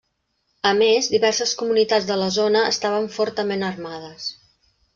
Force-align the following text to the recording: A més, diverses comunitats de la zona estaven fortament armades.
A 0.69 0.71
més, 0.79 1.09
diverses 1.15 1.51
comunitats 1.59 2.09
de 2.13 2.17
la 2.21 2.31
zona 2.39 2.65
estaven 2.73 3.07
fortament 3.19 3.69
armades. 3.69 4.29